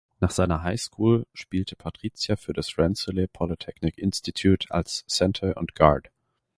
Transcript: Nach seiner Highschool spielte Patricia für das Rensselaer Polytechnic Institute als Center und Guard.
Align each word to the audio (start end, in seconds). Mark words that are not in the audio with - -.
Nach 0.19 0.31
seiner 0.31 0.63
Highschool 0.63 1.27
spielte 1.31 1.75
Patricia 1.75 2.35
für 2.35 2.53
das 2.53 2.75
Rensselaer 2.79 3.27
Polytechnic 3.27 3.99
Institute 3.99 4.71
als 4.71 5.05
Center 5.05 5.55
und 5.57 5.75
Guard. 5.75 6.09